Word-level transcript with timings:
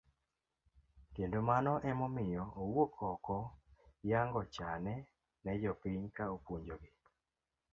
Kendo 1.15 1.37
mano 1.49 1.71
ema 1.89 2.03
omiyo 2.09 2.43
owuok 2.61 2.93
oko 3.11 3.37
yango 4.11 4.41
chane 4.55 4.93
ne 5.43 5.51
jopiny 5.61 6.03
ka 6.15 6.23
opuonjogi. 6.35 6.89